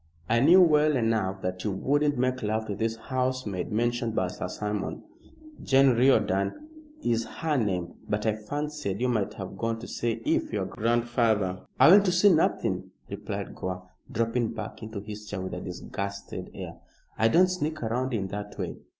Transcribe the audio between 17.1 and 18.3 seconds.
"I don't sneak round in